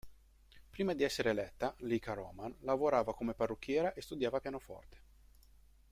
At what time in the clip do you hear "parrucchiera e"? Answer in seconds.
3.35-4.01